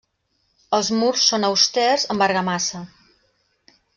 [0.77, 2.85] Els murs són austers amb argamassa.